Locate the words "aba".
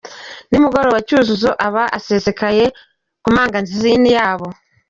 1.67-1.83